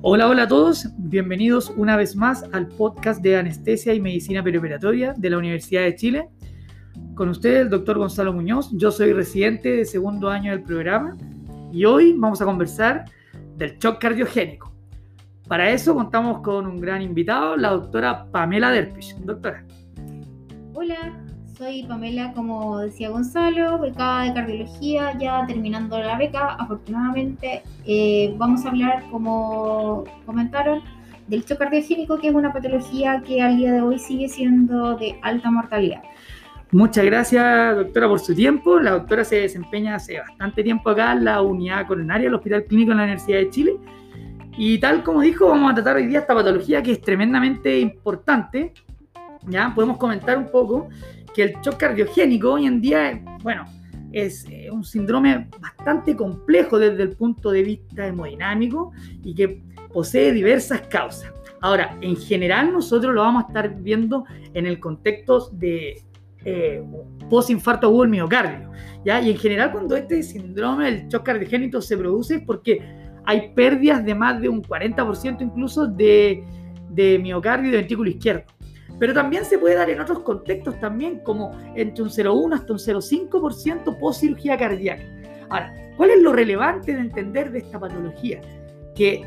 [0.00, 5.12] Hola, hola a todos, bienvenidos una vez más al podcast de Anestesia y Medicina Perioperatoria
[5.16, 6.28] de la Universidad de Chile.
[7.16, 11.16] Con ustedes, el doctor Gonzalo Muñoz, yo soy residente de segundo año del programa
[11.72, 13.06] y hoy vamos a conversar
[13.56, 14.72] del shock cardiogénico.
[15.48, 19.16] Para eso contamos con un gran invitado, la doctora Pamela Derpish.
[19.16, 19.66] Doctora.
[20.74, 21.26] Hola,
[21.58, 27.62] soy Pamela, como decía Gonzalo, becada de cardiología, ya terminando la beca, afortunadamente.
[27.84, 30.80] Eh, vamos a hablar, como comentaron,
[31.26, 35.18] del shock cardiogénico, que es una patología que al día de hoy sigue siendo de
[35.20, 36.00] alta mortalidad.
[36.70, 38.78] Muchas gracias, doctora, por su tiempo.
[38.78, 42.90] La doctora se desempeña hace bastante tiempo acá en la unidad coronaria del Hospital Clínico
[42.92, 43.76] de la Universidad de Chile.
[44.56, 48.72] Y tal como dijo, vamos a tratar hoy día esta patología que es tremendamente importante.
[49.46, 50.88] Ya podemos comentar un poco
[51.38, 53.64] que el shock cardiogénico hoy en día, bueno,
[54.10, 58.90] es eh, un síndrome bastante complejo desde el punto de vista hemodinámico
[59.22, 61.32] y que posee diversas causas.
[61.60, 66.02] Ahora, en general nosotros lo vamos a estar viendo en el contexto de
[66.44, 66.82] eh,
[67.30, 68.72] post-infarto agudo del miocardio.
[69.04, 69.20] ¿ya?
[69.20, 72.82] Y en general cuando este síndrome del shock cardiogénico se produce es porque
[73.24, 76.42] hay pérdidas de más de un 40% incluso de,
[76.90, 78.57] de miocardio y de ventrículo izquierdo.
[78.98, 82.78] Pero también se puede dar en otros contextos también, como entre un 0,1 hasta un
[82.78, 85.02] 0,5% post cirugía cardíaca.
[85.48, 88.40] Ahora, ¿cuál es lo relevante de entender de esta patología?
[88.94, 89.24] Que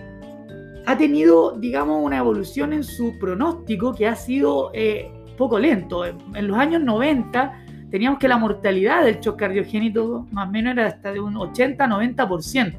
[0.86, 6.06] ha tenido, digamos, una evolución en su pronóstico que ha sido eh, poco lento.
[6.06, 10.88] En los años 90 teníamos que la mortalidad del shock cardiogénico más o menos era
[10.88, 12.76] hasta de un 80-90%.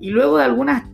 [0.00, 0.84] Y luego de algunas,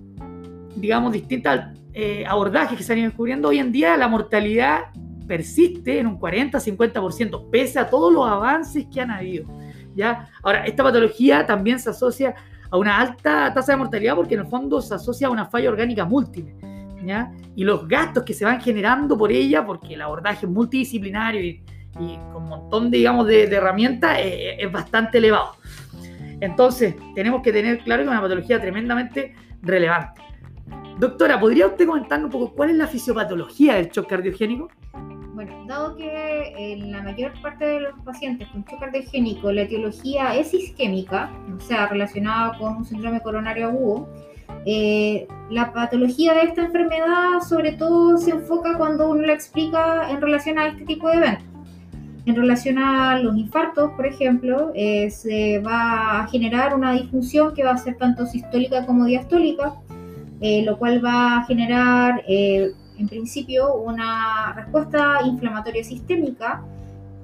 [0.76, 4.86] digamos, distintas eh, abordajes que se han ido descubriendo, hoy en día la mortalidad
[5.28, 9.46] persiste en un 40-50%, pese a todos los avances que han habido.
[9.94, 10.28] ¿ya?
[10.42, 12.34] Ahora, esta patología también se asocia
[12.68, 15.70] a una alta tasa de mortalidad porque en el fondo se asocia a una falla
[15.70, 16.56] orgánica múltiple.
[17.04, 17.32] ¿ya?
[17.54, 21.62] Y los gastos que se van generando por ella, porque el abordaje es multidisciplinario y,
[22.32, 25.52] con un montón digamos, de, herramientas, eh, es bastante elevado.
[26.40, 30.20] Entonces, tenemos que tener claro que es una patología tremendamente relevante.
[30.98, 34.68] Doctora, ¿podría usted comentarnos un poco cuál es la fisiopatología del shock cardiogénico?
[35.34, 40.36] Bueno, dado que en la mayor parte de los pacientes con shock cardiogénico la etiología
[40.36, 44.08] es isquémica, o sea, relacionada con un síndrome coronario agudo,
[44.66, 50.20] eh, la patología de esta enfermedad sobre todo se enfoca cuando uno la explica en
[50.20, 51.46] relación a este tipo de eventos.
[52.26, 57.64] En relación a los infartos, por ejemplo, eh, se va a generar una disfunción que
[57.64, 59.74] va a ser tanto sistólica como diastólica,
[60.46, 66.62] eh, lo cual va a generar, eh, en principio, una respuesta inflamatoria sistémica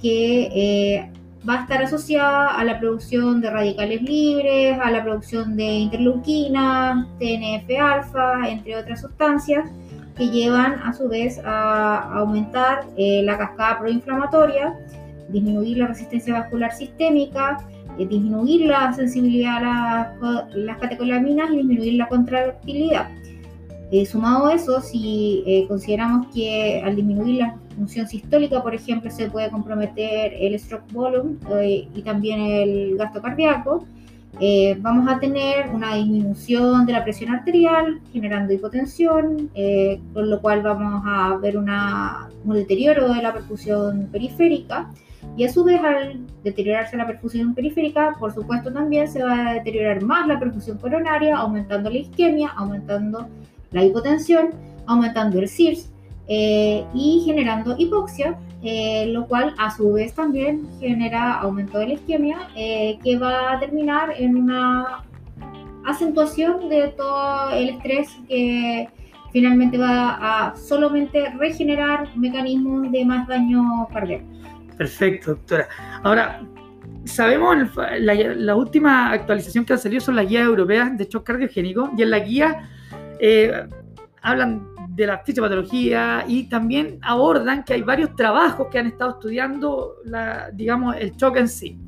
[0.01, 1.13] que eh,
[1.47, 7.07] va a estar asociada a la producción de radicales libres, a la producción de interleuquinas,
[7.19, 9.69] TNF-alfa, entre otras sustancias
[10.17, 14.75] que llevan a su vez a aumentar la cascada proinflamatoria,
[15.29, 17.59] disminuir la resistencia vascular sistémica,
[18.09, 23.09] disminuir la sensibilidad a las, catecolaminas y disminuir la contractilidad.
[23.93, 29.11] Eh, sumado a eso, si eh, consideramos que al disminuir la función sistólica, por ejemplo,
[29.11, 31.37] se puede comprometer el stroke volume
[31.93, 33.85] y también el gasto cardíaco,
[34.81, 39.51] vamos a tener una disminución de la presión arterial, generando hipotensión,
[40.15, 41.69] con lo cual vamos a ver un
[42.55, 44.91] deterioro de la perfusión periférica.
[45.37, 49.55] Y a su vez, al deteriorarse la perfusión periférica, por supuesto también se va a
[49.55, 53.29] deteriorar más la perfusión coronaria, aumentando la isquemia, aumentando
[53.71, 54.51] la hipotensión,
[54.87, 55.91] aumentando el CIRS
[56.27, 61.93] eh, y generando hipoxia, eh, lo cual a su vez también genera aumento de la
[61.95, 65.05] isquemia, eh, que va a terminar en una
[65.87, 68.89] acentuación de todo el estrés que
[69.33, 74.27] finalmente va a solamente regenerar mecanismos de más daño cardíaco.
[74.77, 75.69] Perfecto, doctora.
[76.03, 76.43] Ahora,
[77.05, 77.57] sabemos,
[77.99, 82.03] la, la, última actualización que ha salido son las guías europeas de shock cardiogénico y
[82.03, 82.69] en la guía
[83.21, 83.67] eh,
[84.23, 89.97] hablan de la fisiopatología y también abordan que hay varios trabajos que han estado estudiando,
[90.05, 91.79] la, digamos, el shock en sí.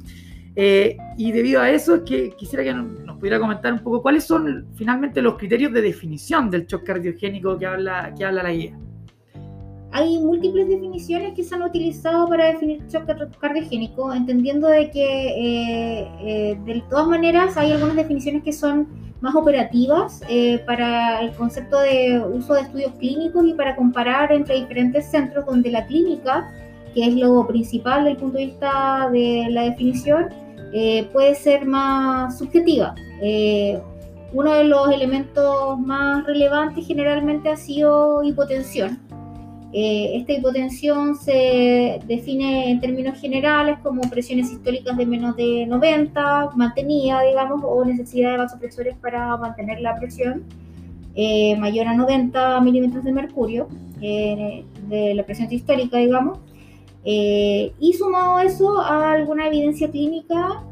[0.55, 4.69] Eh, y debido a eso, que quisiera que nos pudiera comentar un poco cuáles son
[4.75, 8.79] finalmente los criterios de definición del shock cardiogénico que habla, que habla la guía.
[9.94, 13.05] Hay múltiples definiciones que se han utilizado para definir shock
[13.39, 18.89] cardiogénico, entendiendo de que eh, eh, de todas maneras hay algunas definiciones que son
[19.21, 24.61] más operativas eh, para el concepto de uso de estudios clínicos y para comparar entre
[24.61, 26.50] diferentes centros donde la clínica,
[26.94, 30.31] que es lo principal del punto de vista de la definición,
[31.12, 32.94] puede ser más subjetiva.
[34.33, 39.02] uno de los elementos más relevantes generalmente ha sido hipotensión.
[39.75, 46.51] Eh, esta hipotensión se define en términos generales como presiones sistólicas de menos de 90,
[46.57, 50.45] mantenida, digamos, o necesidad de vasopresores para mantener la presión
[51.15, 53.69] eh, mayor a 90 milímetros de mercurio,
[54.03, 56.39] eh, de la presión sistólica, digamos.
[57.05, 60.63] y sumado eso a alguna evidencia clínica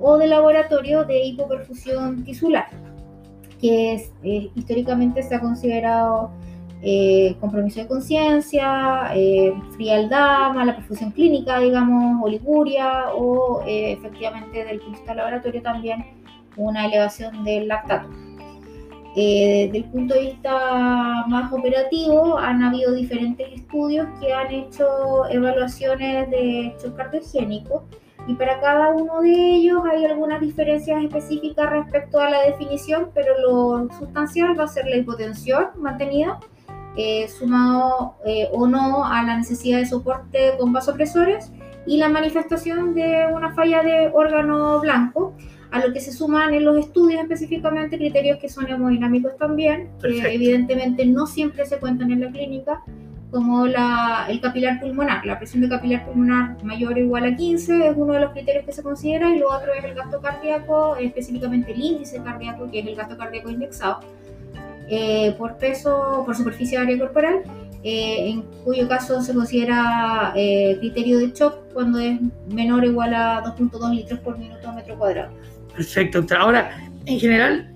[0.00, 2.66] o de laboratorio de hipoperfusión tisular,
[3.60, 4.12] que es,
[4.54, 6.30] históricamente se ha considerado
[6.82, 14.78] eh, compromiso de conciencia, eh, frialdad, mala perfusión clínica, digamos, oliguria o eh, efectivamente del
[14.80, 16.04] punto de vista laboratorio también
[16.56, 18.08] una elevación del lactato.
[19.14, 24.86] desde el punto de vista más operativo, han habido diferentes estudios que han hecho
[25.30, 27.84] evaluaciones de shock cardiogénico
[28.26, 33.38] y para cada uno de ellos hay algunas diferencias específicas respecto a la definición, pero
[33.38, 36.38] lo sustancial va a ser la hipotensión mantenida
[36.96, 41.52] eh, sumado eh, o no a la necesidad de soporte con vasopresores
[41.86, 45.34] y la manifestación de una falla de órgano blanco,
[45.70, 50.34] a lo que se suman en los estudios específicamente criterios que son hemodinámicos también, que
[50.34, 52.82] evidentemente no siempre se cuentan en la clínica,
[53.30, 55.26] como la, el capilar pulmonar.
[55.26, 58.64] La presión de capilar pulmonar mayor o igual a 15 es uno de los criterios
[58.64, 62.80] que se considera y lo otro es el gasto cardíaco, específicamente el índice cardíaco, que
[62.80, 64.00] es el gasto cardíaco indexado
[64.88, 67.42] eh, por peso, por superficie área corporal,
[67.82, 72.18] eh, en cuyo caso se considera eh, criterio de shock cuando es
[72.52, 75.32] menor o igual a 2.2 litros por minuto metro cuadrado.
[75.74, 76.70] Perfecto, Ahora,
[77.04, 77.72] en general,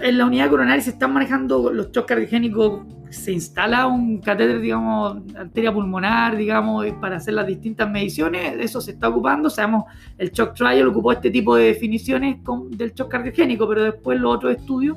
[0.00, 5.18] en la unidad coronaria se están manejando los shocks cardiogénicos, se instala un catéter, digamos,
[5.36, 9.84] arteria pulmonar, digamos, para hacer las distintas mediciones, eso se está ocupando, sabemos,
[10.18, 12.38] el shock trial ocupó este tipo de definiciones
[12.70, 14.96] del shock cardiogénico, pero después los otros estudios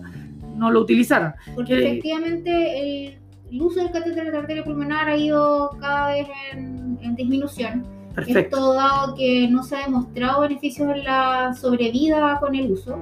[0.57, 1.33] no lo utilizaron.
[1.55, 3.15] Porque efectivamente
[3.49, 7.85] el, uso del catéter de arteria pulmonar ha ido cada vez en, disminución.
[8.13, 8.57] Perfecto.
[8.57, 12.97] Esto dado que no se ha demostrado beneficios en la sobrevida con el uso.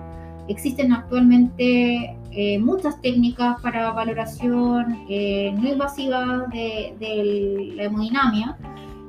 [0.48, 8.58] Existen actualmente eh, muchas técnicas para valoración eh, no invasiva de, de la hemodinamia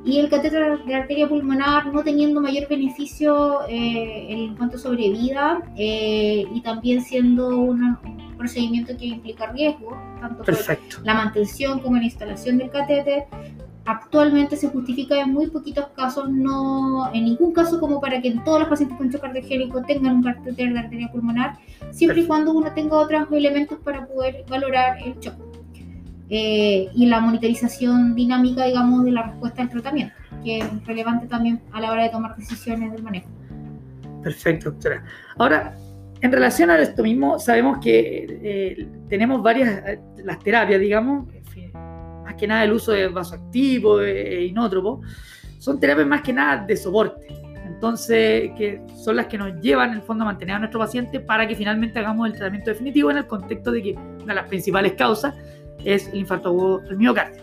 [0.07, 5.61] y el catéter de arteria pulmonar no teniendo mayor beneficio eh, en cuanto a sobrevida
[5.77, 8.01] y también siendo una,
[8.37, 13.25] procedimiento que implica riesgo, tanto por la mantención como la instalación del catéter.
[13.89, 18.61] Actualmente se justifica en muy poquitos casos, no en ningún caso como para que todos
[18.61, 21.57] los pacientes con shock cardiogénico tengan un catéter de arteria pulmonar,
[21.93, 25.46] siempre y cuando uno tenga otros elementos para poder valorar el shock.
[26.29, 31.61] Eh, y la monitorización dinámica, digamos, de la respuesta al tratamiento, que es relevante también
[31.73, 33.29] a la hora de tomar decisiones del manejo.
[34.25, 35.05] Perfecto, doctora.
[35.39, 35.77] Ahora,
[36.21, 41.29] en relación a esto mismo, sabemos que eh, tenemos varias, eh, las terapias, digamos,
[42.25, 45.01] más que nada el uso de vasoactivo e inótropo,
[45.59, 47.29] son terapias más que nada de soporte.
[47.65, 51.21] Entonces, que son las que nos llevan en el fondo a mantener a nuestro paciente
[51.21, 54.49] para que finalmente hagamos el tratamiento definitivo en el contexto de que una de las
[54.49, 55.35] principales causas
[55.85, 57.43] es el infarto agudo del miocardio.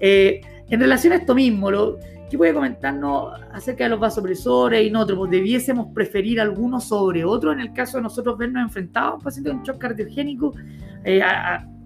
[0.00, 1.98] en relación a esto mismo, lo,
[2.30, 5.30] ¿Qué puede comentarnos acerca de los vasopresores y nosotros?
[5.30, 9.50] ¿Debiésemos preferir alguno sobre otro en el caso de nosotros vernos enfrentados a un paciente
[9.50, 10.52] con shock cardiogénico?
[11.04, 11.20] Eh,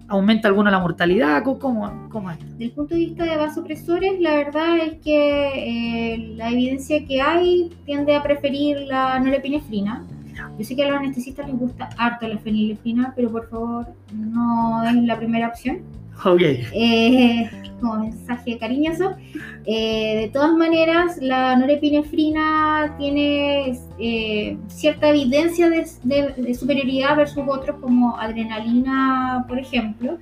[0.07, 1.43] ¿Aumenta alguna la mortalidad?
[1.43, 2.39] ¿Cómo, cómo es?
[2.39, 7.21] Desde el punto de vista de vasopresores, la verdad es que eh, la evidencia que
[7.21, 10.03] hay tiende a preferir la norepinefrina.
[10.57, 14.83] Yo sé que a los anestesistas les gusta harto la fenilefrina, pero por favor no
[14.83, 15.81] es la primera opción.
[16.25, 16.41] Ok.
[16.41, 19.15] Eh, como mensaje cariñoso.
[19.65, 28.17] Eh, de todas maneras, la norepinefrina tiene eh, cierta evidencia de, superioridad versus otros como
[28.17, 30.17] adrenalina, por ejemplo,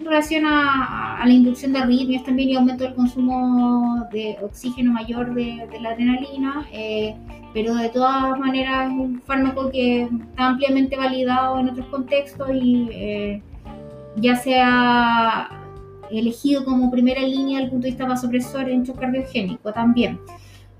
[0.00, 5.34] en relación a, la inducción de arritmias también y aumento del consumo de oxígeno mayor
[5.34, 6.66] de, la adrenalina.
[7.52, 13.42] pero de todas maneras es un fármaco que está ampliamente validado en otros contextos y
[14.16, 15.50] ya sea
[16.10, 20.18] elegido como primera línea desde el punto de vista vasopresor en shock cardiogénico también.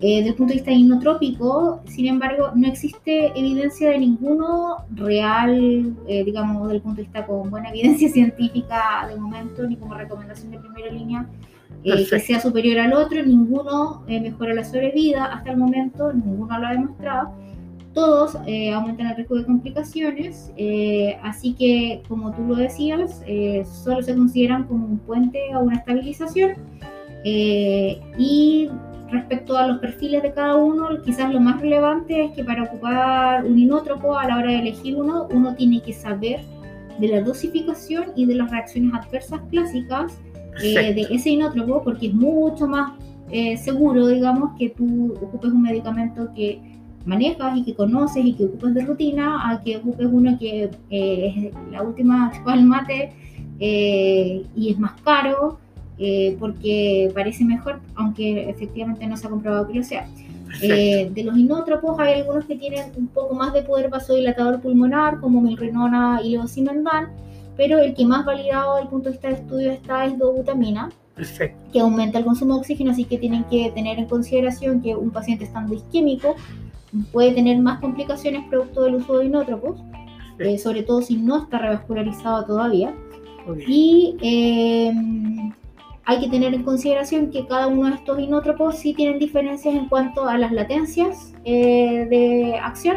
[0.03, 5.95] Eh, desde el punto de vista inotrópico, sin embargo, no existe evidencia de ninguno real,
[6.09, 9.95] eh, digamos, desde el punto de vista con buena evidencia científica de momento, ni como
[9.95, 11.27] recomendación de primera línea,
[11.85, 13.23] eh, que sea superior al otro.
[13.23, 17.35] Ninguno mejora la sobrevida hasta el momento, ninguno lo ha demostrado
[17.95, 23.65] todos eh, aumentan el riesgo de complicaciones, eh, así que como tú lo decías, eh,
[23.65, 26.53] solo se consideran como un puente a una estabilización
[27.23, 28.71] y
[29.11, 33.45] respecto a los perfiles de cada uno, quizás lo más relevante es que para ocupar
[33.45, 36.41] un inótropo, a la hora de elegir uno, uno tiene que saber
[36.99, 40.19] de la dosificación y de las reacciones adversas clásicas
[40.63, 42.93] eh, de ese inótropo, porque es mucho más
[43.31, 46.61] eh, seguro, digamos, que tú ocupes un medicamento que
[47.07, 51.51] manejas y que conoces y que ocupes de rutina, a que ocupes uno que eh,
[51.55, 53.13] es la última el mate
[53.59, 55.59] y es más caro
[56.03, 60.09] eh, porque parece mejor, aunque efectivamente no se ha comprobado que lo sea.
[60.63, 65.21] Eh, de los inótropos hay algunos que tienen un poco más de poder vasodilatador pulmonar,
[65.21, 67.09] como milrinona y levosimendan,
[67.55, 70.89] pero el que más validado desde el punto de vista de estudio está es dobutamina,
[71.71, 75.11] que aumenta el consumo de oxígeno, así que tienen que tener en consideración que un
[75.11, 76.35] paciente estando isquémico
[77.13, 79.79] puede tener más complicaciones producto del uso de inótropos,
[80.39, 82.95] eh, sobre todo si no está revascularizado todavía.
[83.67, 84.17] Y
[86.11, 89.89] hay que tener en consideración que cada uno de estos inótropos sí tienen diferencias en
[89.89, 92.97] cuanto a las latencias eh, de acción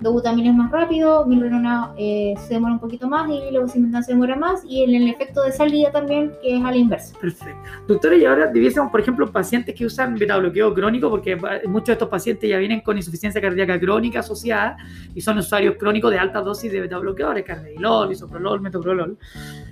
[0.00, 4.36] dobutamina es más rápido, milrinona eh, se demora un poquito más y levosimendan se demora
[4.36, 7.18] más y en el efecto de salida también que es a la inversa.
[7.20, 7.56] Perfecto.
[7.86, 11.92] Doctora, y ahora diviésemos, por ejemplo, pacientes que usan beta bloqueo crónico porque muchos de
[11.92, 14.76] estos pacientes ya vienen con insuficiencia cardíaca crónica asociada
[15.14, 19.16] y son usuarios crónicos de alta dosis de beta bloqueadores, carvedilol, isoprolol, metoprolol.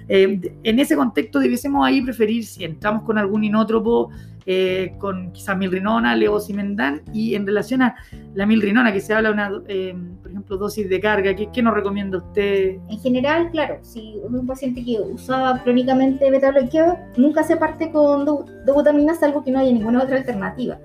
[0.08, 4.10] Eh, en ese contexto diviésemos ahí preferir si entramos con algún inótropo
[4.46, 7.96] eh, con quizás milrinona, levosimendan, y en relación a
[8.34, 11.74] la milrinona, que se habla una, eh, por ejemplo, dosis de carga, ¿qué, ¿qué, nos
[11.74, 12.76] recomienda usted?
[12.88, 18.24] En general, claro, si un paciente que usaba crónicamente beta bloqueo, nunca se parte con
[18.24, 20.78] dobutamina salvo que no haya ninguna otra alternativa,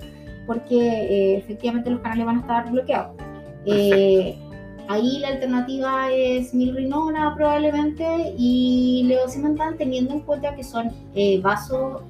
[0.46, 3.16] porque eh, efectivamente los canales van a estar bloqueados.
[4.88, 8.06] Ahí la alternativa es milrinona probablemente
[8.38, 10.92] y levosimendan teniendo en cuenta que son
[11.42, 12.04] vasos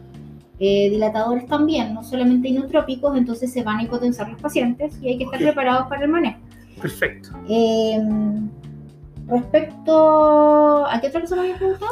[0.58, 5.18] eh, dilatadores también, no solamente inotrópicos, entonces se van a hipotensar los pacientes y hay
[5.18, 6.40] que estar preparados para el manejo.
[6.82, 7.30] Perfecto.
[7.50, 8.00] Eh,
[9.28, 11.92] respecto a qué otra cosa me habías preguntado?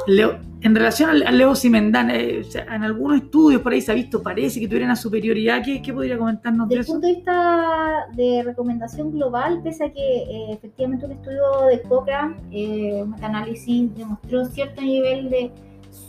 [0.62, 4.62] en relación al, al levosimendan, eh, en algunos estudios por ahí se ha visto, parece
[4.62, 5.62] que tuviera una superioridad.
[5.62, 6.94] ¿Qué, qué podría comentarnos Desde de eso?
[7.00, 11.82] Desde el punto de vista de recomendación global, pese a que efectivamente un estudio de
[11.82, 15.52] Cochrane, un análisis demostró cierto nivel de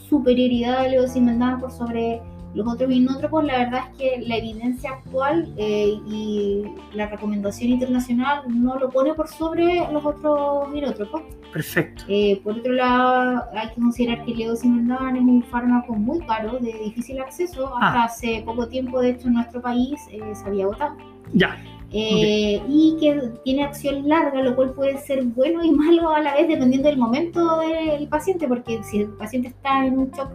[0.08, 2.20] superioridad de levosimendan por sobre
[2.54, 8.42] los otros inótropos, la verdad es que la evidencia actual eh, y la recomendación internacional
[8.49, 11.23] no lo pone por sobre los otros inótropos.
[11.52, 12.04] Perfecto.
[12.08, 16.58] Eh, por otro lado, hay que considerar que el levosimendan es un fármaco muy caro,
[16.58, 17.73] de difícil acceso.
[17.75, 17.88] Ah.
[17.88, 20.96] Hasta hace poco tiempo, de hecho, en nuestro país eh, se había agotado.
[21.32, 21.56] Ya.
[21.96, 26.49] Y que tiene acción larga, lo cual puede ser bueno y malo a la vez
[26.49, 30.30] dependiendo del momento del paciente, porque si el paciente está en un shock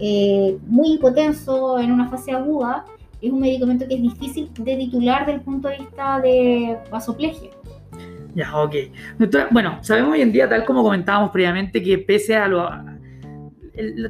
[0.00, 2.84] eh, muy hipotenso en una fase aguda,
[3.20, 7.50] es un medicamento que es difícil de titular desde el punto de vista de vasoplegia.
[8.34, 8.74] Ya, ok.
[9.52, 12.68] bueno, sabemos hoy en día, tal como comentábamos previamente, que pese a lo...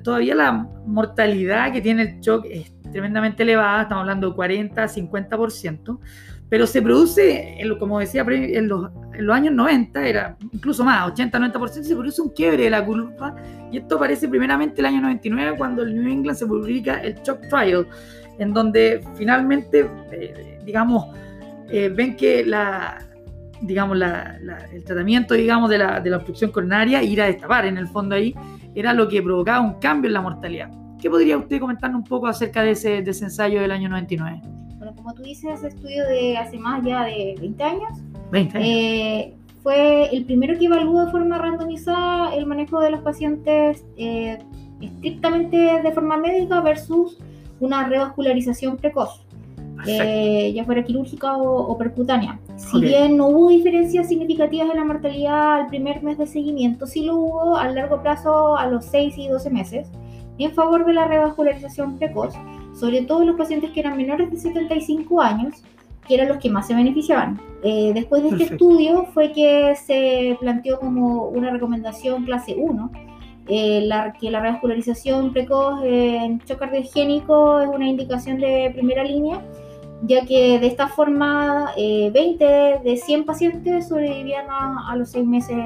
[0.02, 5.98] todavía la mortalidad que tiene el shock es tremendamente elevada, estamos hablando de 40, 50%,
[6.48, 8.90] pero se produce, como decía, en los,
[9.32, 13.36] años 90, era incluso más, 80-90%, se produce un quiebre de la curva,
[13.70, 17.48] y esto aparece primeramente el año 99, cuando el New England se publica el Shock
[17.48, 17.86] Trial,
[18.38, 21.06] en donde finalmente, eh, digamos,
[21.70, 22.98] eh, ven que la,
[23.60, 23.98] digamos,
[24.72, 28.14] el tratamiento, digamos, de la, de la obstrucción coronaria, ir a destapar, en el fondo
[28.14, 28.34] ahí,
[28.74, 30.70] era lo que provocaba un cambio en la mortalidad.
[31.00, 34.63] ¿Qué podría usted comentarnos un poco acerca de ese, de ese ensayo del año 99?
[34.92, 37.98] Como tú dices, ese estudio de hace más ya de 20 años.
[38.30, 38.68] 20 años.
[38.68, 44.38] Eh, fue el primero que evaluó de forma randomizada el manejo de los pacientes eh,
[44.80, 47.18] estrictamente de forma médica versus
[47.60, 49.24] una revascularización precoz.
[49.86, 52.38] Eh, ya fuera quirúrgica o, percutánea.
[52.56, 57.04] Si bien no hubo diferencias significativas en la mortalidad al primer mes de seguimiento, sí
[57.04, 59.88] lo hubo a largo plazo a los 6 y 12 meses
[60.38, 62.34] en favor de la revascularización precoz
[62.74, 65.62] sobre todo los pacientes que eran menores de 75 años,
[66.06, 67.40] que eran los que más se beneficiaban.
[67.62, 72.90] Eh, después de este estudio fue que se planteó como una recomendación clase 1,
[73.48, 79.42] eh, la, que la revascularización precoz en shock cardiogénico es una indicación de primera línea,
[80.02, 85.26] ya que de esta forma 20 eh, de 100 pacientes sobrevivían a, a los 6
[85.26, 85.56] meses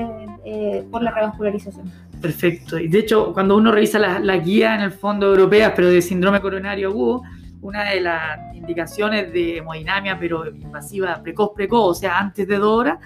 [0.91, 1.91] por la revascularización.
[2.21, 2.79] Perfecto.
[2.79, 6.03] Y de hecho, cuando uno revisa las la guías en el fondo europeas, pero de
[6.03, 7.23] síndrome coronario agudo,
[7.61, 12.79] una de las indicaciones de hemodinamia, pero invasiva precoz, precoz, o sea, antes de dos
[12.79, 12.99] horas,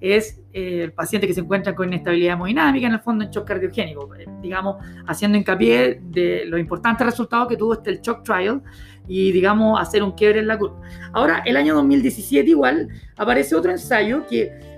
[0.00, 3.46] es eh, el paciente que se encuentra con inestabilidad hemodinámica, en el fondo en shock
[3.46, 8.62] cardiogénico, eh, digamos, haciendo hincapié de los importantes resultados que tuvo este el shock trial
[9.08, 10.80] y, digamos, hacer un quiebre en la curva.
[11.12, 14.75] Ahora, el año 2017 igual aparece otro ensayo que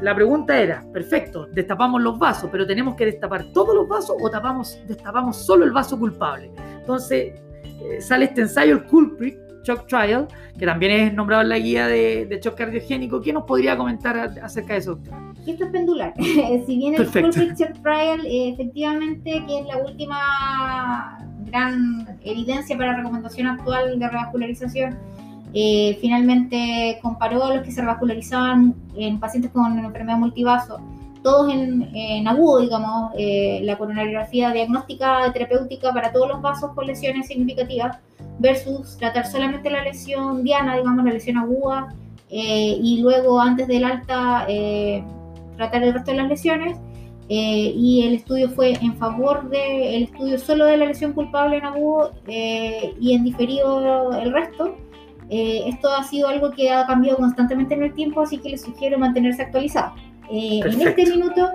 [0.00, 4.30] la pregunta era, perfecto, destapamos los vasos, pero tenemos que destapar todos los vasos o
[4.30, 6.50] tapamos, destapamos solo el vaso culpable.
[6.78, 10.28] Entonces eh, sale este ensayo, el Culprit Shock Trial,
[10.58, 13.20] que también es nombrado en la guía de, de shock cardiogénico.
[13.20, 14.98] ¿Qué nos podría comentar acerca de eso,
[15.46, 16.14] Esto es pendular.
[16.66, 22.96] si bien el Culprit Shock Trial, eh, efectivamente, que es la última gran evidencia para
[22.96, 24.98] recomendación actual de revascularización,
[25.54, 30.78] eh, finalmente comparó a los que se revascularizaban en pacientes con enfermedad multivaso,
[31.22, 37.26] todos en, agudo, digamos, eh, la coronariografía diagnóstica terapéutica para todos los vasos con lesiones
[37.26, 37.98] significativas,
[38.38, 41.94] versus tratar solamente la lesión diana, digamos, la lesión aguda,
[42.30, 44.46] eh, y luego antes del alta
[45.56, 46.78] tratar el resto de las lesiones.
[47.28, 52.12] y el estudio fue en favor del estudio solo de la lesión culpable en agudo
[52.28, 54.76] y en diferido el resto.
[55.28, 58.62] Eh, esto ha sido algo que ha cambiado constantemente en el tiempo, así que les
[58.62, 59.94] sugiero mantenerse actualizado.
[60.30, 61.50] Eh, en este minuto,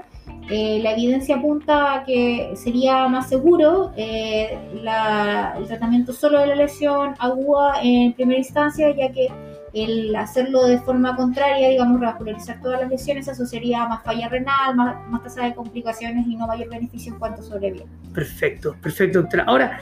[0.50, 7.16] eh, la evidencia apunta a que sería más seguro el tratamiento solo de la lesión
[7.20, 9.30] aguda en primera instancia, ya que
[9.74, 14.76] el hacerlo de forma contraria, digamos, revascularizar todas las lesiones, asociaría a más falla renal,
[14.76, 17.86] más, más tasa de complicaciones y no mayor beneficio en cuanto sobrevive.
[18.14, 19.46] Perfecto, perfecto, doctora.
[19.48, 19.80] Ahora,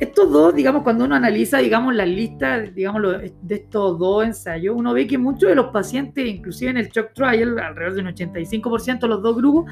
[0.00, 3.02] estos dos, digamos, cuando uno analiza, digamos, las listas, digamos,
[3.42, 7.12] de estos dos ensayos, uno ve que muchos de los pacientes, inclusive en el shock
[7.14, 9.70] trial, alrededor de un 85% de los dos grupos,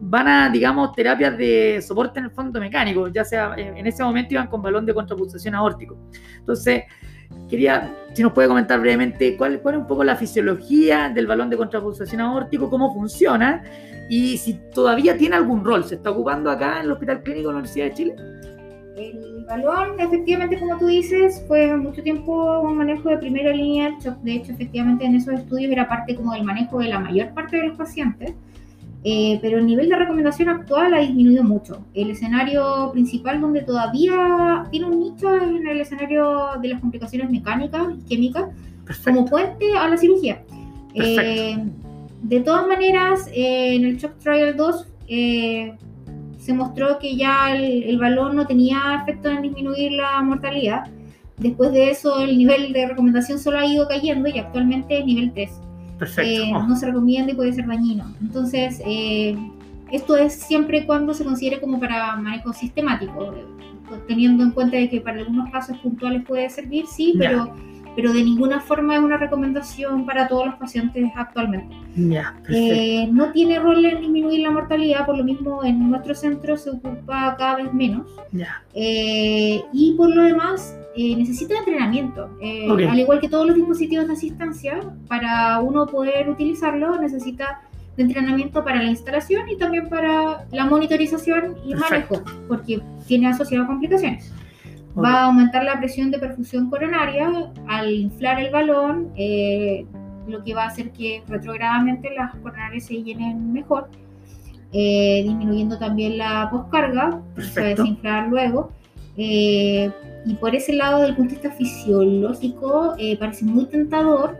[0.00, 4.34] van a, digamos, terapias de soporte en el fondo mecánico, ya sea, en ese momento
[4.34, 5.98] iban con balón de contrapulsación aórtico.
[6.38, 6.84] Entonces,
[7.48, 11.50] quería, si nos puede comentar brevemente cuál, cuál es un poco la fisiología del balón
[11.50, 13.62] de contrapulsación aórtico, cómo funciona
[14.08, 17.54] y si todavía tiene algún rol, ¿se está ocupando acá en el Hospital Clínico de
[17.54, 18.16] la Universidad de Chile?
[18.96, 23.96] El balón, efectivamente, como tú dices, fue mucho tiempo un manejo de primera línea.
[24.22, 27.56] De hecho, efectivamente, en esos estudios era parte como del manejo de la mayor parte
[27.56, 28.34] de los pacientes.
[29.08, 31.84] Eh, pero el nivel de recomendación actual ha disminuido mucho.
[31.94, 37.30] El escenario principal donde todavía tiene un nicho es en el escenario de las complicaciones
[37.30, 38.46] mecánicas y químicas
[39.04, 40.42] como puente a la cirugía.
[40.94, 41.56] Eh,
[42.22, 44.86] de todas maneras, eh, en el Shock Trial 2
[46.46, 50.84] se mostró que ya el, balón no tenía efecto en disminuir la mortalidad.
[51.38, 55.32] Después de eso, el nivel de recomendación solo ha ido cayendo y actualmente es nivel
[55.32, 55.50] 3.
[56.18, 58.14] Eh, no se recomienda y puede ser dañino.
[58.20, 59.36] Entonces, eh,
[59.90, 63.34] esto es siempre cuando se considere como para manejo sistemático,
[64.06, 67.52] teniendo en cuenta de que para algunos casos puntuales puede servir, sí, pero
[67.96, 71.74] pero de ninguna forma es una recomendación para todos los pacientes actualmente.
[72.50, 76.70] Eh, no tiene rol en disminuir la mortalidad, por lo mismo en nuestro centro se
[76.70, 78.06] ocupa cada vez menos.
[78.74, 82.28] Eh, y por lo demás, eh, necesita entrenamiento.
[82.42, 87.62] Al igual que todos los dispositivos de asistencia, para uno poder utilizarlo necesita
[87.96, 93.66] de entrenamiento para la instalación y también para la monitorización y manejo, porque tiene asociado
[93.66, 94.30] complicaciones
[95.02, 97.30] va a aumentar la presión de perfusión coronaria.
[97.68, 99.86] Al inflar el balón, eh,
[100.26, 103.88] lo que va a hacer que retrogradamente las coronarias se llenen mejor,
[104.72, 108.72] eh, disminuyendo también la poscarga, se va a desinflar luego.
[109.16, 109.90] Eh,
[110.24, 114.36] y por ese lado, desde el punto de vista fisiológico, parece muy tentador,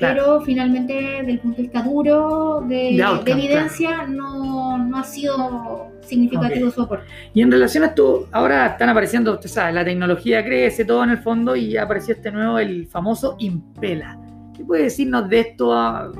[0.00, 6.70] pero finalmente, desde el punto de vista duro de, evidencia, no, no ha sido significativo
[6.70, 7.06] soporte.
[7.34, 11.10] Y en relación a esto, ahora están apareciendo, usted sabe, la tecnología crece todo en
[11.10, 14.18] el fondo y apareció este nuevo, el famoso Impela.
[14.56, 15.72] ¿Qué puede decirnos de esto?
[15.72, 16.10] ¿Ha,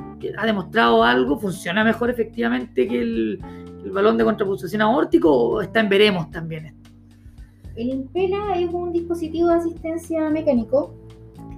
[0.45, 1.37] demostrado algo?
[1.37, 3.39] ¿Funciona mejor efectivamente que el,
[3.91, 6.89] balón de contrapulsación aórtico o está en veremos también esto?
[7.75, 10.93] El Impela es un dispositivo de asistencia mecánico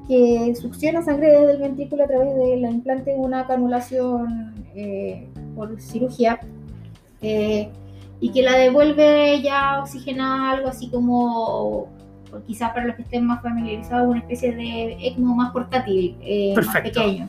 [0.08, 5.28] que succiona sangre desde el ventrículo a través de la implante de una canulación eh,
[5.56, 6.40] por cirugía.
[7.22, 7.70] Eh,
[8.22, 11.90] y que la devuelve ya oxigenada, algo así como,
[12.46, 16.82] quizás para los que estén más familiarizados, una especie de ECMO más portátil, eh, más
[16.82, 17.28] pequeño.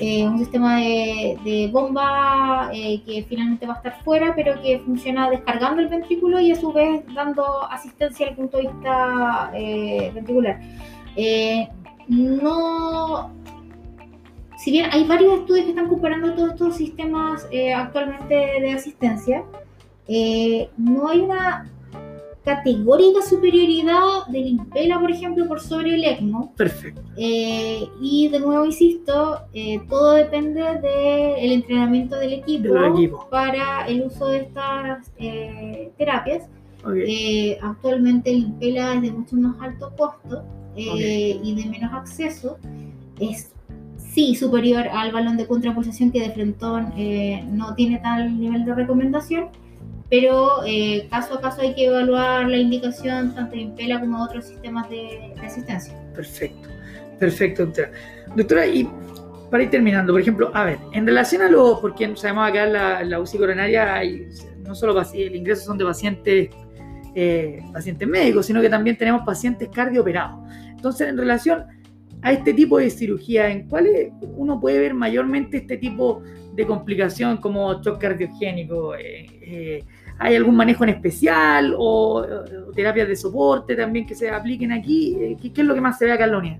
[0.00, 5.30] Eh, un sistema de, bomba eh, que finalmente va a estar fuera, pero que funciona
[5.30, 9.50] descargando el ventrículo y a su vez dando asistencia al punto de vista
[10.14, 10.60] ventricular.
[12.08, 13.30] no,
[14.58, 19.44] si bien hay varios estudios que están comparando todos estos sistemas actualmente de asistencia,
[20.08, 21.70] eh, no hay una
[22.44, 26.54] categórica superioridad del Impela, por ejemplo, por sobre el ECMO.
[26.56, 27.02] Perfecto.
[27.16, 33.28] Eh, y de nuevo, insisto, eh, todo depende del entrenamiento del equipo, Del equipo.
[33.30, 36.44] para el uso de estas eh, terapias.
[36.84, 36.94] Ok.
[37.06, 40.42] Eh, actualmente el Impela es de mucho más alto costo
[40.76, 42.56] eh, y de menos acceso.
[43.20, 43.52] Es
[43.98, 48.74] sí superior al balón de contrapulsación que de frentón eh, no tiene tal nivel de
[48.74, 49.48] recomendación,
[50.10, 54.24] pero eh, caso a caso hay que evaluar la indicación tanto de Impela como de
[54.24, 55.94] otros sistemas de, asistencia.
[56.14, 56.68] Perfecto,
[57.18, 57.90] perfecto, doctora.
[58.34, 58.88] Doctora, y
[59.50, 63.04] para ir terminando, por ejemplo, a ver, en relación a los, porque sabemos acá la,
[63.04, 64.02] la UCI coronaria
[64.68, 66.50] no solo el ingreso son de pacientes,
[67.14, 70.38] eh, pacientes médicos, sino que también tenemos pacientes cardiooperados.
[70.68, 71.64] Entonces, en relación
[72.22, 76.22] a este tipo de cirugía, ¿en cuáles uno puede ver mayormente este tipo
[76.54, 78.94] de complicación como shock cardiogénico?
[78.94, 79.84] Eh, eh,
[80.18, 82.26] ¿Hay algún manejo en especial o,
[82.74, 85.14] terapias de soporte también que se apliquen aquí?
[85.14, 86.58] Eh, ¿Qué, qué es lo que más se ve acá en la unidad?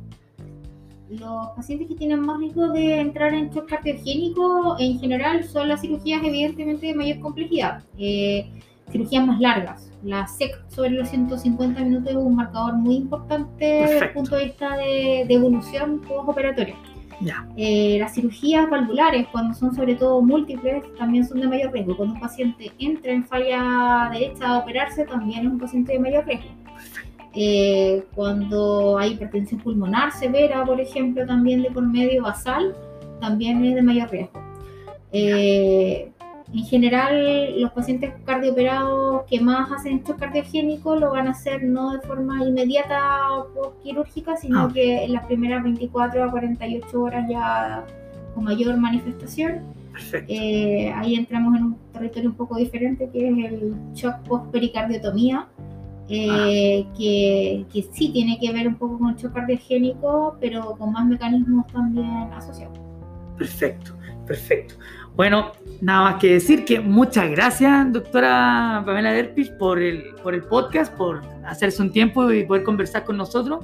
[1.11, 5.81] Los pacientes que tienen más riesgo de entrar en shock cardiogénico en general son las
[5.81, 8.47] cirugías evidentemente de mayor complejidad, eh,
[8.91, 9.91] cirugías más largas.
[10.03, 14.15] La SEC sobre los 150 minutos es un marcador muy importante desde el Perfecto.
[14.15, 16.77] punto de vista de, de evolución postoperatoria.
[17.57, 21.97] Eh, las cirugías valvulares, cuando son sobre todo múltiples, también son de mayor riesgo.
[21.97, 26.27] Cuando un paciente entra en falla derecha a operarse, también es un paciente de mayor
[26.27, 26.49] riesgo.
[27.35, 32.75] Eh, cuando hay hipertensión pulmonar severa, por ejemplo, también de por medio basal,
[33.21, 34.41] también es de mayor riesgo.
[35.13, 36.13] Eh,
[36.53, 41.93] en general, los pacientes cardiooperados que más hacen shock cardiogénico lo van a hacer no
[41.93, 44.71] de forma inmediata o postquirúrgica, sino Ah.
[44.73, 47.85] que en las primeras 24 a 48 horas ya
[48.35, 49.61] con mayor manifestación.
[50.29, 55.49] Eh, ahí entramos en un territorio un poco diferente que es el shock post-pericardiotomía,
[56.09, 60.93] eh, que, que sí tiene que ver un poco con el shock cardiogénico, pero con
[60.93, 62.79] más mecanismos también asociados.
[63.39, 63.97] Perfecto,
[64.27, 64.75] perfecto.
[65.15, 70.45] Bueno, nada más que decir que muchas gracias, doctora Pamela Derpich, por el, por el
[70.45, 73.59] podcast, por hacerse un tiempo y poder conversar con nosotros.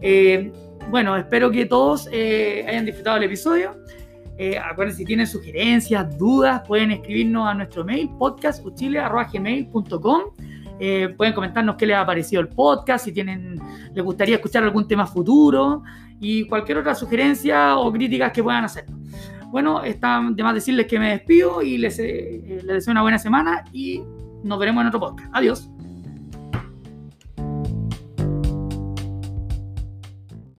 [0.00, 0.50] Eh,
[0.90, 3.76] bueno, espero que todos eh, hayan disfrutado el episodio.
[4.38, 10.22] Eh, acuérdense, si tienen sugerencias, dudas, pueden escribirnos a nuestro mail podcastuchile.gmail.com
[10.80, 13.60] eh, pueden comentarnos qué les ha parecido el podcast, si tienen,
[13.92, 15.82] les gustaría escuchar algún tema futuro
[16.20, 18.86] y cualquier otra sugerencia o críticas que puedan hacer.
[19.50, 23.18] Bueno, está de más decirles que me despido y les, eh, les deseo una buena
[23.18, 24.02] semana y
[24.42, 25.30] nos veremos en otro podcast.
[25.32, 25.73] Adiós.